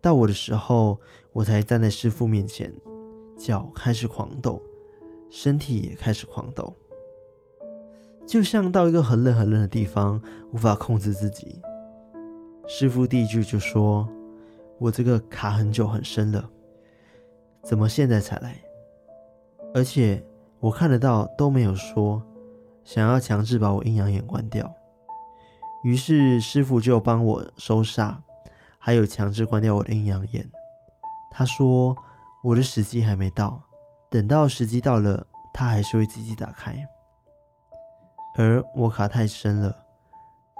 [0.00, 1.00] 到我的时候，
[1.32, 2.72] 我才站在师傅面前，
[3.38, 4.62] 脚开始狂抖，
[5.30, 6.74] 身体也开始狂抖。
[8.26, 11.60] 就像到一个很冷很冷的地方，无法控制自己。
[12.66, 14.08] 师傅第一句就说
[14.78, 16.48] ：“我这个卡很久很深了，
[17.62, 18.56] 怎么现在才来？
[19.74, 20.24] 而且
[20.60, 22.22] 我看得到都没有说，
[22.84, 24.72] 想要强制把我阴阳眼关掉。”
[25.84, 28.16] 于是师傅就帮我收煞，
[28.78, 30.50] 还有强制关掉我的阴阳眼。
[31.30, 31.94] 他说
[32.42, 33.60] ：“我的时机还没到，
[34.10, 36.74] 等到时机到了，他还是会自己打开。”
[38.38, 39.76] 而我卡太深了，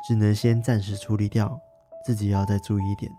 [0.07, 1.59] 只能先暂时处理掉，
[2.05, 3.11] 自己要再注意一点。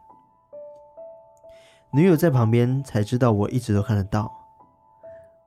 [1.95, 4.29] 女友在旁边才知道我一直都看得到。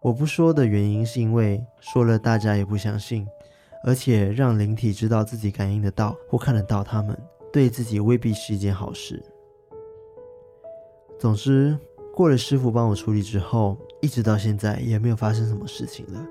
[0.00, 3.28] 我不说的原因是因为说了大家也不相信，
[3.84, 7.14] 而且让灵体知道自己感应得到或看得到他们，
[7.52, 9.22] 对自己未必是一件好事。
[11.18, 11.76] 总之，
[12.14, 16.26] 过了师傅帮我处理之后，一直到现在也没有发生什么事情了。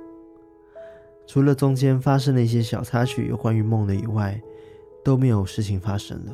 [1.28, 4.42] 除了中间发生了一些小插曲，有关于梦的以外，
[5.04, 6.34] 都没有事情发生了。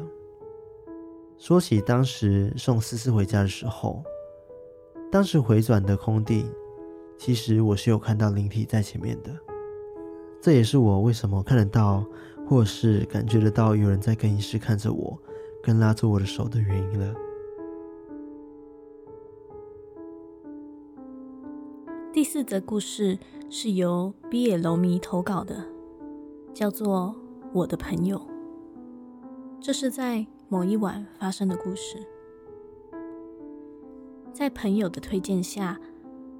[1.45, 4.01] 说起当时送思思回家的时候，
[5.12, 6.45] 当时回转的空地，
[7.17, 9.38] 其实我是有看到灵体在前面的。
[10.41, 12.06] 这也是我为什么看得到，
[12.47, 15.21] 或是感觉得到有人在更衣室看着我，
[15.62, 17.13] 跟拉着我的手的原因了。
[22.13, 25.65] 第四则故事是由比野楼迷投稿的，
[26.53, 27.13] 叫做
[27.51, 28.17] 《我的朋友》。
[29.60, 31.97] 这是在某一晚发生的故事。
[34.32, 35.79] 在朋友的推荐下，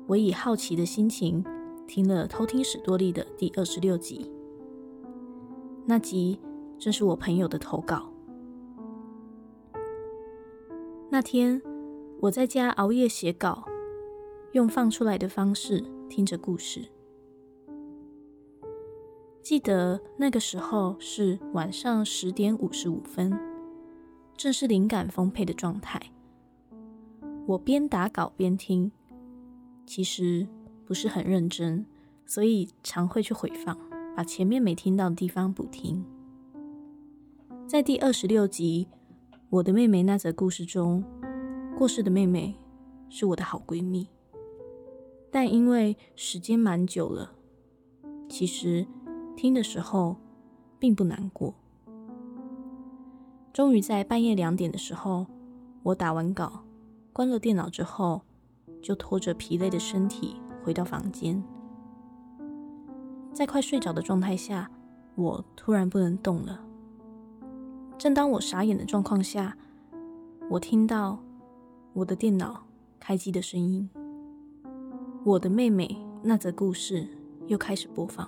[0.08, 1.44] 我以好奇的心情
[1.88, 4.32] 听了偷听史多利的第二十六集。
[5.86, 6.39] 那集
[6.80, 8.10] 正是我朋友的投稿。
[11.10, 11.62] 那天
[12.20, 13.66] 我在家熬夜写稿，
[14.54, 16.86] 用放出来的方式听着故事。
[19.44, 23.38] 记得那个时候是晚上十点五十五分，
[24.36, 26.02] 正是灵感丰沛的状态。
[27.46, 28.91] 我边打稿边听，
[29.86, 30.48] 其实
[30.86, 31.86] 不是很认真，
[32.26, 33.78] 所以常会去回放，
[34.15, 36.06] 把前面没听到的地方补听。
[37.67, 38.88] 在第二十六集
[39.50, 41.04] 《我的妹妹》那则故事中，
[41.78, 42.56] 过世的妹妹
[43.10, 44.08] 是我的好闺蜜，
[45.32, 47.34] 但因为时间蛮久了，
[48.30, 48.86] 其实
[49.36, 50.15] 听的时候
[50.80, 51.56] 并不难过。
[53.54, 55.28] 终于在半夜两点的时候，
[55.84, 56.63] 我打完稿。
[57.13, 58.24] 关了电脑之后，
[58.82, 61.42] 就拖着疲累的身体回到房间。
[63.32, 64.72] 在快睡着的状态下，
[65.13, 66.60] 我突然不能动了。
[67.96, 69.56] 正当我傻眼的状况下，
[70.50, 71.20] 我听到
[71.94, 72.63] 我的电脑
[73.00, 73.88] 开机的声音。
[75.24, 77.08] 我的妹妹那则故事
[77.46, 78.28] 又开始播放，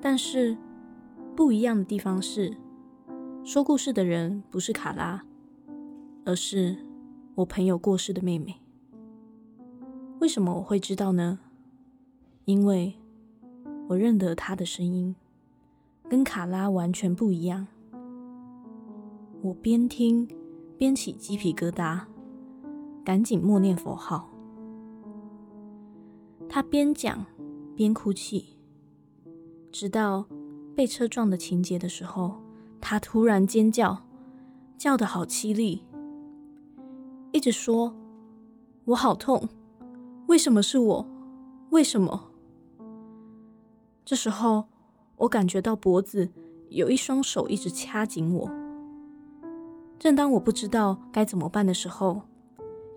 [0.00, 0.56] 但是
[1.36, 2.56] 不一样的地方是，
[3.44, 5.24] 说故事的人不是卡拉。
[6.26, 6.76] 而是
[7.34, 8.54] 我朋友过世的妹妹。
[10.20, 11.40] 为什么我会知道呢？
[12.44, 12.94] 因为
[13.88, 15.16] 我认得她的声音，
[16.08, 17.66] 跟卡拉完全不一样。
[19.40, 20.28] 我边听
[20.76, 22.02] 边起鸡皮疙瘩，
[23.02, 24.28] 赶紧默念佛号。
[26.48, 27.24] 她边讲
[27.74, 28.58] 边哭泣，
[29.72, 30.26] 直到
[30.76, 32.34] 被车撞的情节的时候，
[32.80, 34.02] 他突然尖叫，
[34.78, 35.84] 叫得好凄厉。
[37.32, 37.94] 一直说
[38.86, 39.48] ：“我好痛，
[40.26, 41.06] 为什么是我？
[41.70, 42.30] 为什么？”
[44.04, 44.64] 这时候，
[45.16, 46.28] 我感觉到脖子
[46.70, 48.50] 有一双手一直掐紧我。
[49.98, 52.22] 正当我不知道该怎么办的时候，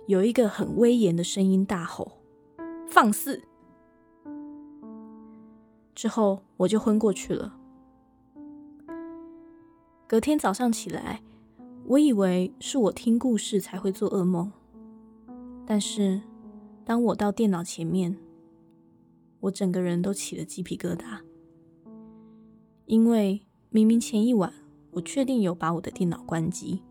[0.08, 2.14] 有一个很威严的声音大吼
[2.90, 3.44] ：“放肆！”
[5.94, 7.56] 之后我就昏过去了。
[10.14, 11.24] 隔天早上起来。
[11.86, 14.52] 我以为是我听故事才会做噩梦，
[15.66, 16.22] 但是
[16.86, 18.16] 当我到电脑前面，
[19.40, 21.18] 我整个人都起了鸡皮疙瘩，
[22.86, 24.54] 因为明明前一晚
[24.92, 26.84] 我确定有把我的电脑关机，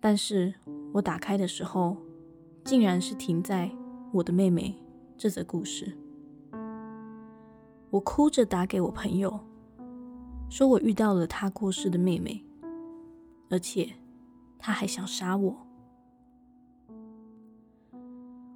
[0.00, 0.54] 但是
[0.94, 1.94] 我打开的时候，
[2.64, 3.70] 竟然是停在
[4.14, 4.74] 我的妹妹
[5.14, 5.92] 这则故事。
[7.90, 9.38] 我哭着打给我朋友，
[10.50, 12.44] 说我遇到了他过世的妹妹，
[13.48, 13.94] 而且。
[14.62, 15.66] 他还想杀我。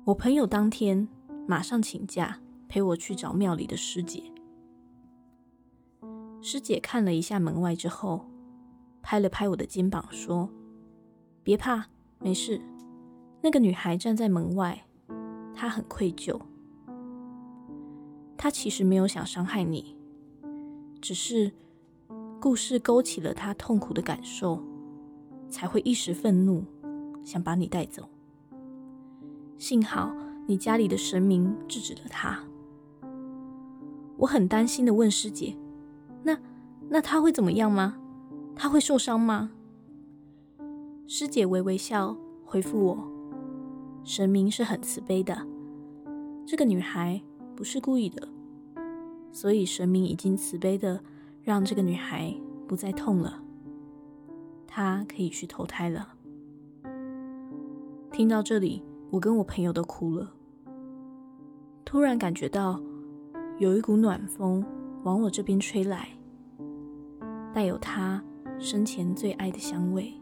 [0.04, 1.09] 我朋友当天
[1.48, 4.22] 马上请假陪我去找庙里的师姐。
[6.42, 8.26] 师姐看了一下门外之后，
[9.00, 10.50] 拍了拍我的肩膀说
[11.42, 11.87] ：“别怕，
[12.18, 12.61] 没事。
[13.40, 14.85] 那个女孩站在门外，
[15.54, 16.38] 她很愧疚。
[18.37, 19.96] 她其实没有想伤害你，
[21.00, 21.50] 只是
[22.44, 24.62] 故事勾起了他痛苦的感受。”
[25.48, 26.62] 才会一时愤怒，
[27.22, 28.07] 想把你带走。
[29.57, 30.12] 幸好
[30.46, 32.38] 你家里的神明制止了他。
[34.18, 35.57] 我很担心的问师姐
[36.22, 36.37] ：“那
[36.90, 37.96] 那他会怎么样吗？
[38.54, 39.52] 他会受伤吗？”
[41.07, 42.98] 师姐微微笑回复我
[44.04, 45.46] ：“神明是很慈悲的，
[46.44, 47.22] 这个女孩
[47.57, 48.28] 不是故意的，
[49.33, 51.00] 所以神明已经慈悲的
[51.44, 52.35] 让这个女孩
[52.66, 53.40] 不再痛了。”
[54.66, 56.09] 她可以去投胎了。
[58.11, 60.33] 听到这里，我跟我朋友都哭了。
[61.85, 62.80] 突然感觉到
[63.59, 64.64] 有一股暖风
[65.04, 66.09] 往我这边吹来，
[67.52, 68.20] 带有她
[68.59, 70.12] 生前最爱的香味。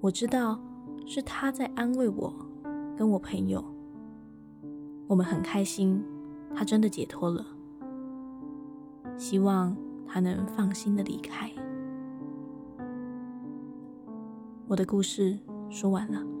[0.00, 0.60] 我知道
[1.04, 2.32] 是她在安慰我，
[2.96, 3.64] 跟我朋友。
[5.08, 6.04] 我们很开心，
[6.54, 7.44] 她真的解脱了。
[9.18, 9.76] 希望
[10.06, 11.50] 他能放心的离开。
[14.68, 16.37] 我的故事说完了。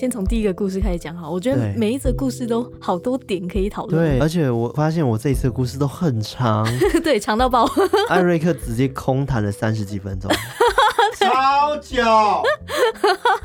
[0.00, 1.30] 先从第一个故事开始讲好。
[1.30, 4.02] 我觉得每一则故事都好多点可以讨论。
[4.02, 6.66] 对，而且我发现我这一次的故事都很长，
[7.04, 7.68] 对，长到爆。
[8.08, 10.30] 艾瑞克直接空谈了三十几分钟。
[11.20, 12.02] 超久，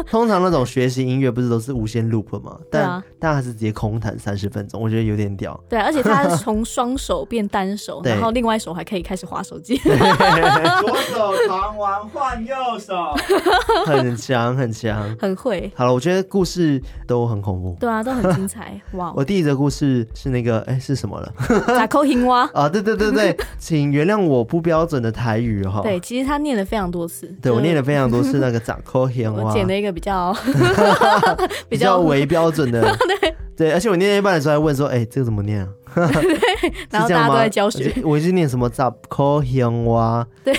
[0.10, 2.58] 通常那种学习音乐不是都是无限 loop 吗？
[2.72, 5.60] 但但还是直接空弹三十分钟，我觉得有点屌。
[5.70, 9.78] 对，而且他从双手变单手， 然后另外一手还可以开始划手机。
[9.86, 12.94] 左手弹完换右手，
[13.86, 15.72] 很强很强，很会。
[15.76, 17.76] 好了，我觉得故事都很恐怖。
[17.80, 18.80] 对啊，都很精彩。
[18.94, 21.34] 哇，我第一则故事是那个，哎，是什么了？
[21.68, 22.70] 咋扣青蛙啊？
[22.70, 25.82] 对对对对，请原谅我不标准的台语哈。
[25.82, 27.34] 对，其实他念了非常多次。
[27.42, 30.36] 对我念了非常多次那个咋扣青蛙，我剪了一个 比较
[31.70, 32.82] 比较为标准的。
[33.22, 35.70] 对对，而且我念一半的时候还问说，哎，这个怎么念啊？
[35.96, 37.94] 对然后大家都在教学。
[38.04, 40.28] 我一直念什么杂科香蛙？
[40.44, 40.54] 对。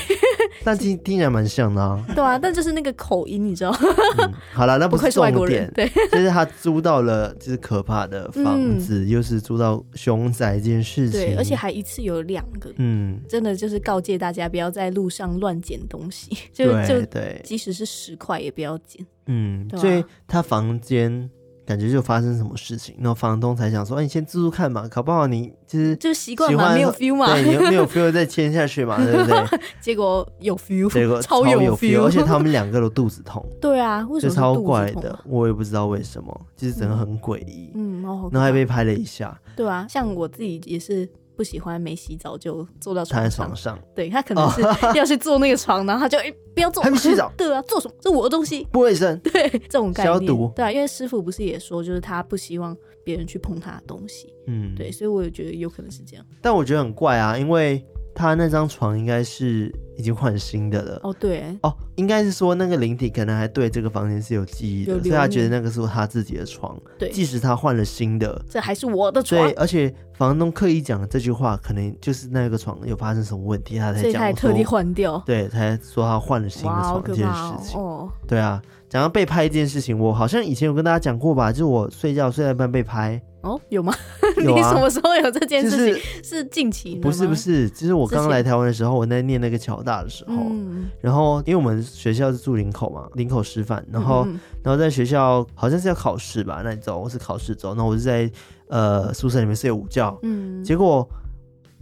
[0.64, 3.76] 但听听起来蛮像的啊，对啊，但就是那个口音，你知道？
[4.18, 21.28] 嗯、好了，那不是重点，对，就是他租到了就是可怕的房子，嗯、又是租到凶宅这件事情，对，而且还一次有两个，嗯，真的就是告诫大家不要在路上乱捡东西， 就对就对，即使是十块也不要捡，嗯，吧所以他房间。
[21.66, 29.44] 感觉就发生什么事情，然后房东才想说：“哎，你先住住看嘛，搞不好你就是就习惯嘛，没有 feel 嘛，对，你没有 feel 再签下去嘛，对不对？”
[29.82, 33.44] 结果有 feel，结果 超有 feel，而且他们 两个都肚子痛。
[33.60, 35.18] 对啊，为什么就超怪的？
[35.26, 37.72] 我也不知道为什么，就是整个很诡异。
[37.74, 39.36] 嗯，然后还被拍了一下。
[39.56, 41.08] 对啊，像我自己也是。
[41.36, 43.78] 不喜欢没洗澡就坐到床上，床上。
[43.94, 44.62] 对他可能是
[44.96, 47.94] 要去坐那个床，然后他就哎不要坐，还没洗澡， 对啊，做什么？
[48.00, 57.84] 这是我的东西，不卫生， 对这种概念，消毒，对啊，因为师傅不是也说，就是他不希望别人去碰他的东西，嗯，对，所以我也觉得有可能是这样，但我觉得很怪啊，因为。
[58.16, 61.00] 他那张床应该是已经换新的了。
[61.02, 66.74] 哦，对，哦，应该是说那个灵体可能还对这个房间是有记忆的，所以他觉得那个是他自己的床。
[66.98, 69.40] 对，即使他换了新的，这还是我的床。
[69.42, 74.12] 对，而且房东刻意讲的这句话，可能就是那个床有发生什么问题，他才讲。
[74.14, 75.22] 他还特地换掉。
[75.26, 77.78] 对，才说他换了新的床这件事情。
[77.78, 83.20] 哦，对啊，讲到被拍这件事情，我好像以前有跟大家讲过吧，就是我睡觉睡到一半被拍。
[83.46, 83.94] 哦，有吗？
[84.42, 85.94] 有啊、 你什么时候有这件事情？
[85.94, 86.96] 就是、是近期？
[86.96, 98.28] 不是不是，就是我刚来台湾的时候，我在念那个侨大的时候，嗯、然后因为我们学校是住林口嘛，林口师范，然后、嗯、然后在学校好像是要考试吧，那周我是考试周，那我就在
[98.68, 101.08] 呃宿舍里面睡午觉，嗯，结果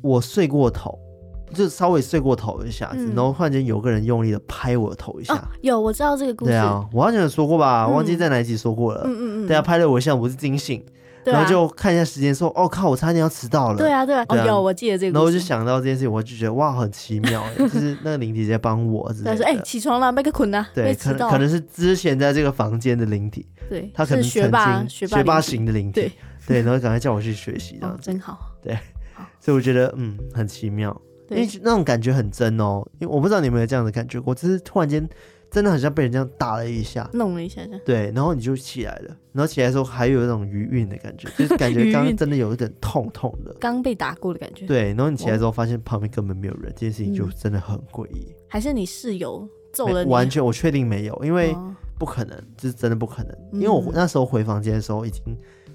[0.02, 0.98] 我睡过头，
[1.54, 10.84] 就稍微睡过头一下子，嗯、然后忽然间有个人用力的拍我的头一下，哦、有我知道这个故事，对啊，我好像有说过吧，忘记在哪一集说过了，嗯嗯嗯，对啊，拍了我一下，我是惊醒。
[11.32, 15.12] 然后就看一下时间，说：“哦靠，我差点要迟到了。”对啊，对啊，有我记得这个。
[15.12, 19.12] 然后我就想到这件事情，我就觉得哇，很奇妙，就是那个灵体在帮我。
[19.24, 23.46] 他说：“哎，起床了，麦克困呐。”对，可能可能是之前在这个房间的灵体。
[23.68, 25.92] 对，他可能曾经学霸型的灵体。
[25.92, 26.12] 对
[26.46, 28.38] 对，然后赶快叫我去学习，这样真好。
[28.62, 28.78] 对，
[29.40, 30.94] 所以我觉得嗯很奇妙，
[31.30, 32.86] 因为那种感觉很真哦。
[32.98, 35.08] 因为我不知道你有没有这样的感觉过，只是突然间。
[35.54, 44.66] 真的很像被人这样打了一下，弄了一下下，对，然后你就起来了，然后起来的时候还有一种余韵的感觉， 就是感觉刚刚真的有一点痛痛的，刚被打过的感觉。
[44.66, 48.34] 对，然后你起来之后发现旁边根本没有人，这件事情就真的很诡异。
[48.48, 50.10] 还是你室友揍了你？
[50.10, 51.54] 完全，我确定没有，因为
[51.96, 53.36] 不可能，这是真的不可能。
[53.52, 55.22] 因为我那时候回房间的时候已经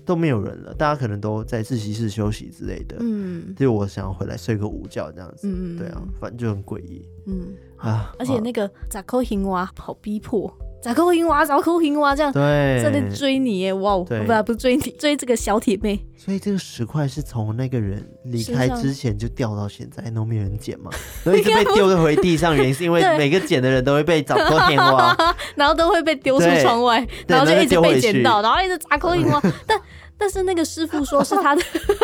[0.06, 2.98] 都没有人了，大家可能都在自习室休息之类的。
[3.00, 5.48] 嗯，就我想要回来睡个午觉这样子。
[5.48, 7.06] 嗯，对啊，反正就很诡异。
[7.26, 7.56] 嗯。
[7.78, 8.14] 啊！
[8.20, 13.74] 而且那个杂口青蛙好逼迫，杂口青蛙，杂口青蛙这样对，在那追你耶！
[13.74, 16.00] 哇，不不追你，追这个小铁妹。
[16.16, 20.90] 所以这个石块是从那个人离开之前就掉到现在，都没有人捡嘛？
[21.24, 25.16] 所以一直被丢回地上，原因是因为 每个捡的人都会被找扣青蛙，
[25.56, 29.80] 然后都会被丢出窗外，然后就一直被捡到，然后一直砸扣青蛙，但。
[30.20, 31.62] 但是那个师傅说是他的，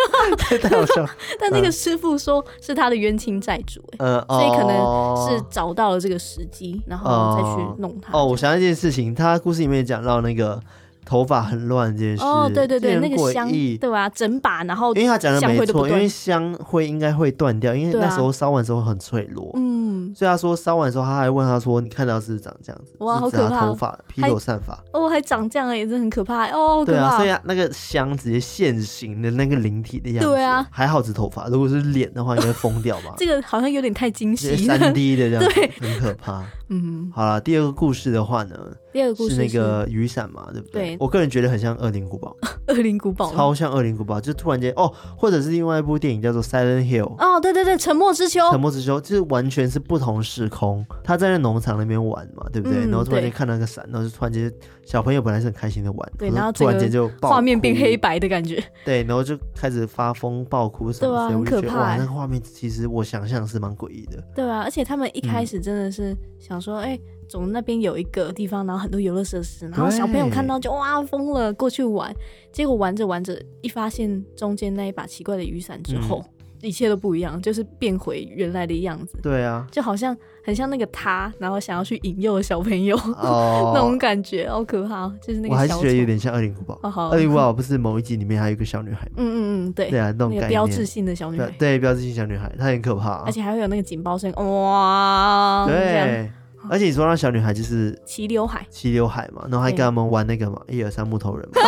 [0.63, 1.05] 太好笑。
[1.37, 8.17] 但那个师傅说是他的冤亲债主，呃，所以可能是找到了这个时机，然后再去弄他。
[8.17, 10.59] 哦，我想到一件事情，他故事里面讲到那个。
[11.07, 13.47] 头发很乱这件事哦，对对对，那个香
[13.79, 14.09] 对吧？
[14.09, 19.74] 整把，然后因为他讲的没错，因为香灰应该会断掉，因为那时候烧完之后很脆弱，嗯，
[20.15, 23.67] 所以他说烧完之后，他还问他说：“你看到是长这样子？”哇，好可怕！
[23.67, 26.83] 头发披头散发哦，还长这样哎，真的很可怕哦。
[26.85, 33.13] 对啊，所以那个香直接现形的那个灵体的样子，对啊，还好是头发，如果是脸的话，应该疯掉吧？
[33.19, 36.43] 这个好像有点太惊喜，三 D 的这样子， 很可怕。
[36.69, 38.55] 嗯，好了，第二个故事的话呢，
[38.95, 40.95] 第二个故事是那个雨伞嘛，对不对？
[40.95, 42.33] 对，我个人觉得很像《恶灵古堡》，
[42.73, 47.03] 《恶灵古堡》超像《恶灵古堡》，就突然间哦，或者是另外一部电影叫做《Silent Hill》。
[47.17, 48.39] 哦，对对对，《沉默之丘》。
[48.51, 52.85] 沉默之丘就是完全是不同同时空，他在那农场那边玩嘛，对不对？
[52.85, 54.49] 嗯、然后突然间看到个伞，然后就突然间
[54.85, 61.75] 小朋友本来是很开心的玩，对，然后突然间就画面变黑白的感觉，对，然后就开始发疯爆哭什么，对啊，很可怕。
[61.79, 66.95] 哇，那个画面其实我想象是蛮诡异的，对啊，而且他们一开始真的是想说，哎、嗯。
[66.95, 72.13] 欸总那边有一个地方，然后很多游乐设施，然后小朋友看到就哇疯了，过去玩。
[72.51, 76.23] 结果玩着玩着，一发现中间那一把奇怪的雨伞之后，
[76.61, 79.17] 嗯、一切都不一样，就是变回原来的样子。
[79.21, 80.15] 对啊，就好像
[80.45, 85.11] 很像那个他，然后想要去引诱小朋友、哦、 那种感觉，好可怕。
[85.21, 86.79] 就是那个，我还是觉得有点像《恶灵古堡》。
[87.09, 89.13] 恶灵古堡不是某一集里面还有一个小女孩吗？
[89.17, 96.31] 嗯嗯嗯，对对啊，那种那个标志性的小女孩，对，对标志性小女孩，她很可怕、啊，而且还会有那个警报声，哇，对。
[96.69, 101.61] 而且你说那小女孩就是齐刘海，齐刘海嘛，然后还跟他们玩那个嘛，一二三木头人嘛。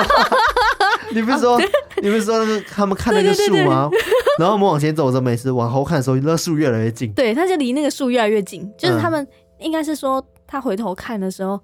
[1.13, 1.57] 你不是说，
[2.01, 3.89] 你不是说他们看那个树吗？
[4.37, 7.11] 然后我们往前走着，每次往后看的时候，那树越来越近。
[7.13, 8.69] 对，他就离那个树越来越近。
[8.77, 9.25] 就是他们
[9.59, 11.57] 应该是说，他回头看的时候，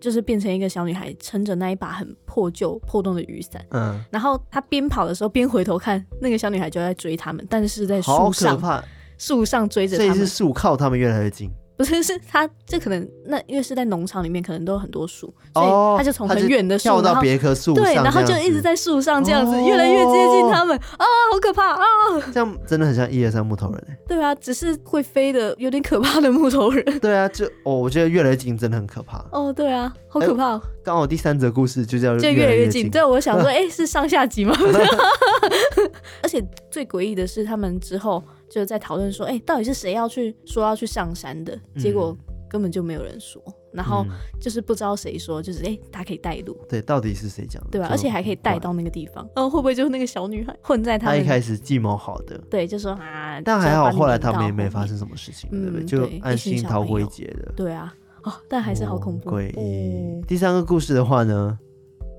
[0.00, 3.62] 就是变成一个小女孩撑着那一把很破旧破洞的雨伞。
[3.70, 4.02] 嗯。
[4.10, 8.82] 然后他边跑的时候边回头看，那个小女孩就在追他们，但是在树上，
[9.18, 10.14] 树上追着他们。
[10.14, 11.52] 这是树靠他们越来越近。
[11.76, 21.84] 不是，是他这可能那因为是在农场里面，可能都有很多树，所以他就从很远的树跳到别棵树上，对，然后就一直在树上这样子，越来越接近他们啊，好可怕啊！
[22.32, 23.98] 这样真的很像一二三木头人。
[24.08, 26.98] 对啊，只是会飞的有点可怕的木头人。
[26.98, 29.22] 对啊，就哦，我觉得越来越近真的很可怕。
[29.30, 30.58] 哦，对啊，好可怕。
[30.82, 32.88] 刚好第三则故事就叫就越来越近。
[32.88, 34.56] 对，我想说， 哎，是上下集吗？
[36.22, 38.22] 而且最诡异的是，他们之后。
[38.60, 41.58] 就在讨论说，哎、欸，到底是谁要去说要去上山的？
[41.76, 42.16] 结果
[42.48, 44.06] 根本就没有人说，嗯、然后
[44.40, 46.56] 就是不知道谁说，就是哎，他、欸、可以带路。
[46.66, 47.68] 对，到底是谁讲的？
[47.72, 47.88] 对吧？
[47.90, 49.28] 而且还可以带到那个地方。
[49.34, 51.08] 嗯，会不会就是那个小女孩混在他？
[51.08, 52.38] 他一开始计谋好的。
[52.48, 55.82] 对，就说啊，但还好，后来他们也没发生什么事情，对不对？
[55.82, 57.52] 嗯、就安心逃过一劫的。
[57.54, 59.30] 对啊，哦，但还是好恐怖。
[59.32, 60.24] 诡异、哦。
[60.26, 61.58] 第三个故事的话呢？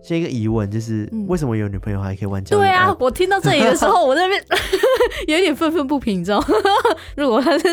[0.02, 2.62] 先一个疑问，就是为什么有女朋友还可以玩交友？
[2.62, 4.42] 对啊，我听到这里的 时候，我那边
[5.28, 6.48] 有点愤愤不平，你知道吗？
[7.18, 7.64] 如果他是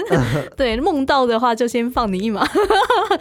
[0.56, 2.44] 对梦到的话，就先放你一马。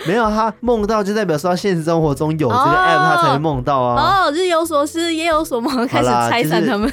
[0.08, 4.26] 没有，他梦到就代表说他现实生活中有这个 app，他才会梦到啊。
[4.26, 6.92] 哦，日有所思，夜有所梦，开始拆散他们，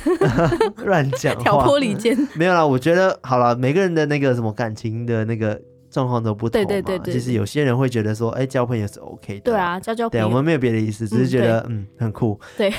[0.85, 2.17] 乱讲，挑拨离间。
[2.35, 5.59] 没有啦，我觉得好了，每个人的那个什么感情的那个。
[5.91, 9.41] 状况都不同嘛，对对对，其实有些人会觉得说，哎，交朋友是 OK 的。
[9.41, 10.27] 对啊，交交朋友。
[10.27, 12.39] 对，我们没有别的意思，只是觉得嗯很酷。
[12.57, 12.73] 对，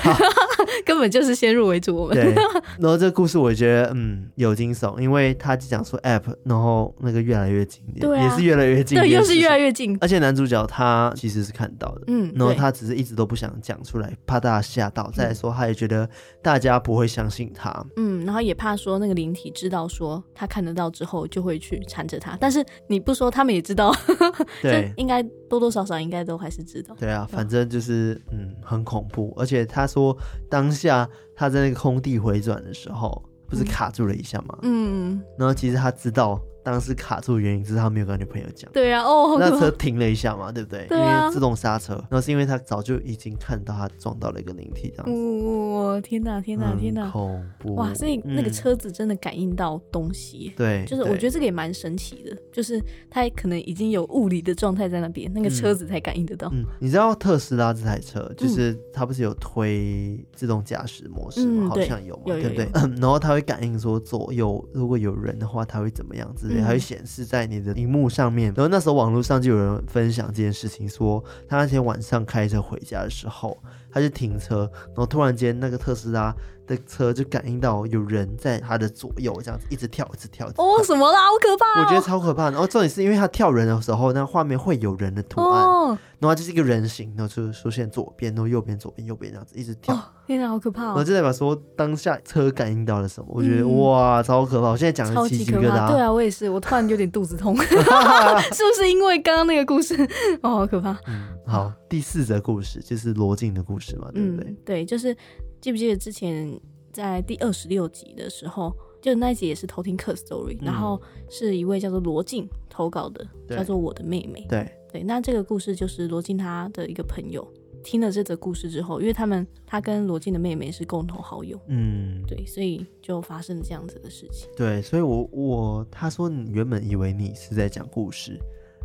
[0.85, 2.15] 根本就是先入为主我们。
[2.15, 2.33] 对。
[2.79, 9.97] 然后这个故事我觉得嗯有惊悚，因为他讲说 App，然后那个越来越近，对，也是越来越近，对，又是越来越近。
[10.01, 15.11] 而且男主角他其实是看到的，嗯，然后他只是一直都不想讲出来，怕大家吓到。
[15.13, 16.09] 再来说，他也觉得
[16.41, 23.93] 大家不会相信他，嗯，然后也怕说那个灵体知道说他看得到之后就会去缠着他，但是你不说，他们也知道。
[24.61, 26.95] 对，应该多多少少应该都还是知道。
[26.97, 29.33] 对啊，反正就是嗯，很恐怖。
[29.37, 30.17] 而且他说
[30.49, 34.57] 当下他在那个空地回转的时候，不是卡住了一下吗？
[34.61, 36.41] 嗯，然后其实他知道。
[36.63, 38.71] 当时卡住的原因是他没有跟女朋友讲。
[38.71, 40.85] 对啊，哦， 那车停了一下嘛，对不对？
[40.87, 41.93] 对啊，因为自动刹车。
[42.09, 45.75] 然后是因为他早就已经看到他撞到了一个灵体，这样子。
[45.75, 47.09] 哇，天哪，天哪，天哪！
[47.09, 47.75] 恐怖。
[47.75, 50.53] 哇，所以那个车子真的感应到东西。
[50.55, 56.49] 对，就是我觉得这个也蛮神奇的，就是他可能已经有物理的状态在那边，那个车子才感应得到。
[56.53, 61.69] 嗯，你知道特斯拉这台车，就是它不是有推自动驾驶模式吗？
[61.69, 62.69] 好像有嘛，对不对？
[62.99, 68.53] 然后它会感应说左右如果有人的话，它会怎么样之类，还会显示在你的荧幕上面。
[68.55, 73.57] 然后那时候网络上就有人分享这件事情，说他那天晚上开车回家的时候，
[73.91, 76.33] 他就停车，然后突然间那个特斯拉。
[76.67, 80.47] 的车就感应到有人在他的左右，这样子一直跳，一直跳。
[80.57, 81.19] 哦，什么啦？
[81.19, 81.81] 好可怕！
[81.81, 82.49] 我觉得超可怕。
[82.49, 89.95] 然后重点是因为他跳人的时候，那画面会有人的图案，哦、然后就是一个人形，然后就出现左边，然后右边，左边，右边这样子一直跳。
[89.95, 90.87] 哦、天哪，好可怕、哦！
[90.87, 93.27] 然后就代表说当下车感应到了什么？
[93.29, 94.69] 我觉得、嗯、哇，超可怕！
[94.69, 95.91] 我现在讲的奇奇疙瘩。
[95.91, 99.95] 对啊，我也是，我突然有点肚子痛， 是不是因为刚刚那个故事？
[100.41, 100.91] 哦，好可怕。
[101.07, 104.49] 嗯，好，第四则故事就是罗晋的故事嘛，对不对？
[104.49, 105.15] 嗯、对，就是
[105.61, 106.59] 记不记得之前？
[106.93, 114.45] 在第二十六集的时候，就那一集也是偷听客 story，、嗯、然后是一位叫做罗静投稿的，叫做我的妹妹。
[114.49, 117.49] 对对，那这个故事就是罗静她的一个朋友
[117.81, 124.49] 听了这则故事之后，因为他们他跟罗静的妹妹是共同好友，嗯，对，所以就发生了这样子的事情。
[124.57, 128.33] 对，所以我我他说你原本以为你是在讲故事，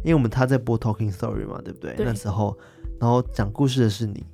[0.05, 1.93] 因为我们他在播 talking story 嘛，对不对？
[1.97, 2.57] 对那时候，
[3.01, 4.25] 然后讲故事的是你。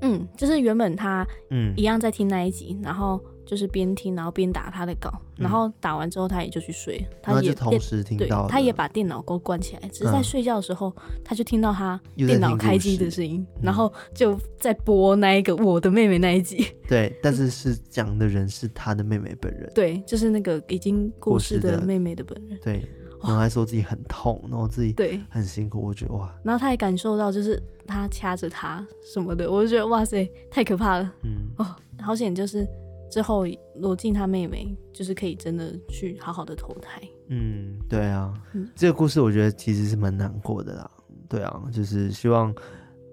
[0.00, 3.20] 嗯，就是原本他嗯一样在听那一集，然后。
[3.46, 10.92] 就是边听，然后边打他的稿，然后打完之后他也就去睡，他也同时听到，他也把电脑给关起来，只是在睡觉的时候，
[11.24, 16.66] 他就听到他电脑开机的声音，然后就在播那一个我的妹妹那一集。
[16.88, 19.70] 对，但是是讲的人是他的妹妹本人。
[19.72, 22.58] 对，就是那个已经过世的妹妹的本人。
[22.64, 22.84] 对，
[23.22, 26.32] 然后还说自己很痛，然后自己对很辛苦，我觉得哇。
[26.42, 31.12] 然后他也感受到就是他掐着他什么的，我就觉得哇塞，太可怕了。
[31.24, 31.66] 嗯哦，
[32.00, 32.66] 好险就是。
[33.08, 33.44] 之后，
[33.76, 37.00] 罗晋他妹妹就是可以真的去好好的投胎。
[37.28, 40.90] 嗯，对啊，嗯、这个故事我觉得其实是蛮难过的啦。
[41.28, 42.52] 对啊，就是希望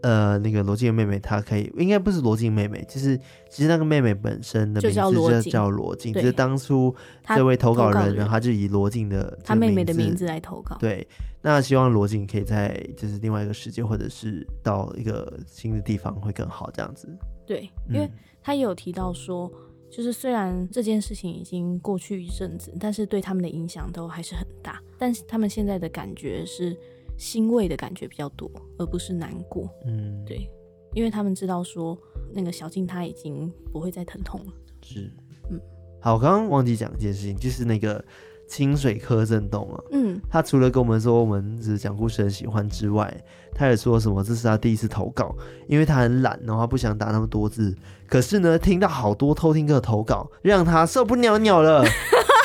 [0.03, 3.17] 呃那个罗晋的妹妹她可以，应该不是罗晋妹妹，就是
[3.49, 4.95] 其实那个妹妹本身的名字
[5.41, 6.95] 就叫罗晋，就是当初
[7.25, 10.77] 这位投稿人，然后他就以罗晋的他妹妹的名字来投稿。
[10.79, 11.07] 对，
[11.41, 17.09] 那希望罗晋可以在就是另外一个世界，或者是到一个新的地方会更好这样子。
[17.47, 18.07] 对，因为
[18.43, 19.51] 他也有提到说。
[19.95, 24.81] 就是虽然这件事情已经过去一阵子，但是对他们的影响都还是很大。
[24.97, 26.75] 但是他们现在的感觉是
[27.17, 29.69] 欣慰的感觉比较多，而不是难过。
[29.85, 30.49] 嗯，对，
[30.93, 31.97] 因为他们知道说
[32.33, 34.53] 那个小静她已经不会再疼痛了。
[34.81, 35.11] 是，
[35.49, 35.59] 嗯，
[36.01, 38.03] 好，我刚刚忘记讲一件事情，就是那个。
[38.45, 43.11] 清水柯震东啊，嗯，他除了跟我们说我们只是讲故事很喜欢之外，
[43.55, 45.33] 他也说什么这是他第一次投稿，
[45.65, 47.75] 因为他很懒，然后他不想打那么多字。
[48.05, 51.85] 可是呢，听到好多偷听客投稿，让他受不了了了，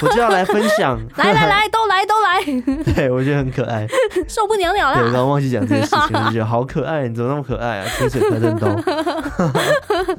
[0.02, 1.00] 我就要来分享。
[1.16, 2.84] 来来来， 都来都来。
[2.94, 3.86] 对，我觉得很可爱，
[4.28, 4.94] 受不了了了。
[4.94, 7.88] 对，我刚刚忘记讲这件事情，我就觉得好可爱，你怎么那么可爱啊？
[7.96, 8.70] 清水柯震东。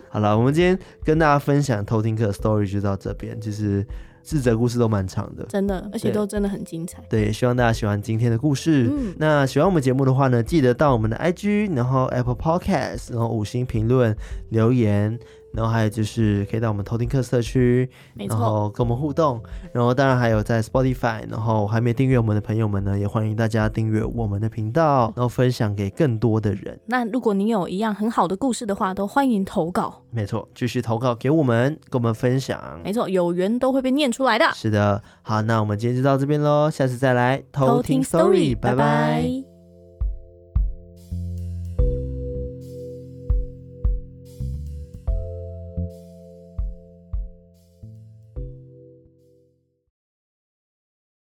[0.09, 3.85] 好了，我们今天跟大家分享偷听客 story 就到这边，就是。
[4.21, 7.01] 四则故事都蛮长的，真的，而且都真的很精彩。
[7.09, 8.87] 对，希望大家喜欢今天的故事。
[8.91, 14.15] 嗯，那喜欢我们节目的话呢，记得到我们的 IG，然后 Apple Podcast，然后五星评论
[14.49, 15.17] 留言。
[15.53, 19.41] 然后还有就是可以到我们偷听客社区，然后跟我们互动。
[19.73, 26.79] 然后当然还有在 Spotify，然后还没订阅我们的朋友们呢，也欢迎大家订阅我们的频道，然后分享给更多的人。
[26.85, 30.01] 那如果你有一样很好的故事的话，都欢迎投稿。
[30.11, 32.79] 没错，继续投稿给我们，跟我们分享。
[32.83, 34.45] 没错，有缘都会被念出来的。
[34.53, 38.75] 是的，好，那我们今天就到这边喽，下次再来偷听 Story，拜拜。
[38.75, 39.48] 拜拜。